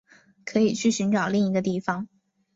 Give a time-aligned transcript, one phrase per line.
[0.45, 2.07] 可以去寻找另一个地方